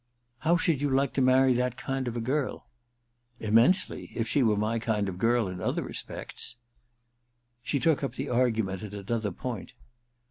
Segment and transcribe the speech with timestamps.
[0.39, 2.65] *How should you like to marry that kind of a girl?'
[3.17, 6.55] * Immensely— if she were my kind of girl in other respects.*
[7.61, 9.73] She took up the argument at another point.